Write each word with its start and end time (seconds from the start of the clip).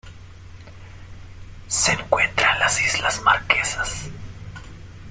Se 1.67 1.91
encuentra 1.91 2.53
en 2.55 2.59
las 2.59 2.81
islas 2.81 3.21
Marquesas. 3.21 4.09